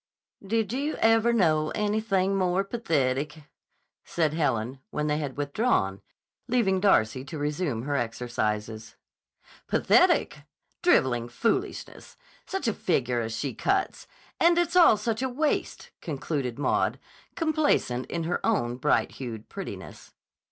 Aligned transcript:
"Did 0.43 0.73
you 0.73 0.95
ever 0.95 1.31
know 1.31 1.69
anything 1.75 2.35
more 2.35 2.63
pathetic!" 2.63 3.43
said 4.03 4.33
Helen, 4.33 4.79
when 4.89 5.05
they 5.05 5.19
had 5.19 5.37
withdrawn, 5.37 6.01
leaving 6.47 6.79
Darcy 6.79 7.23
to 7.25 7.37
resume 7.37 7.83
her 7.83 7.95
exercises. 7.95 8.95
"Pathetic! 9.67 10.39
Driveling 10.81 11.29
foolishness! 11.29 12.17
Such 12.47 12.67
a 12.67 12.73
figure 12.73 13.21
as 13.21 13.37
she 13.37 13.53
cuts! 13.53 14.07
And 14.39 14.57
it's 14.57 14.75
all 14.75 14.97
such 14.97 15.21
a 15.21 15.29
waste," 15.29 15.91
concluded 16.01 16.57
Maud, 16.57 16.97
complacent 17.35 18.07
in 18.07 18.23
her 18.23 18.43
own 18.43 18.77
bright 18.77 19.11
hued 19.11 19.49
prettiness. 19.49 20.15